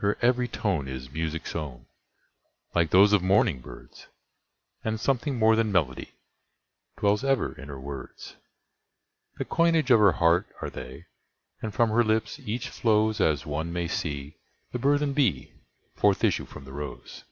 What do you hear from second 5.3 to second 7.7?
more than melody dwells ever in